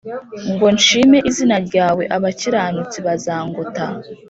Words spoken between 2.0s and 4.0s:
Abakiranutsi bazangota